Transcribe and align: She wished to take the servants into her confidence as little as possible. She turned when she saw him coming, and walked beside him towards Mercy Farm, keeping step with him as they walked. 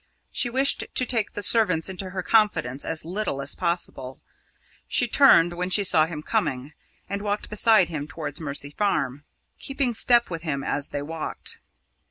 She 0.31 0.49
wished 0.49 0.83
to 0.91 1.05
take 1.05 1.33
the 1.33 1.43
servants 1.43 1.87
into 1.87 2.09
her 2.09 2.23
confidence 2.23 2.85
as 2.85 3.05
little 3.05 3.39
as 3.39 3.53
possible. 3.53 4.19
She 4.87 5.07
turned 5.07 5.53
when 5.53 5.69
she 5.69 5.83
saw 5.83 6.07
him 6.07 6.23
coming, 6.23 6.73
and 7.07 7.21
walked 7.21 7.51
beside 7.51 7.89
him 7.89 8.07
towards 8.07 8.41
Mercy 8.41 8.71
Farm, 8.71 9.25
keeping 9.59 9.93
step 9.93 10.31
with 10.31 10.41
him 10.41 10.63
as 10.63 10.89
they 10.89 11.03
walked. 11.03 11.59